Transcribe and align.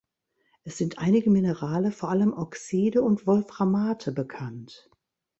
Es 0.63 0.79
sind 0.79 0.97
einige 0.97 1.29
Minerale, 1.29 1.91
vor 1.91 2.09
allem 2.09 2.33
Oxide 2.33 3.03
und 3.03 3.27
Wolframate 3.27 4.11
bekannt. 4.13 4.89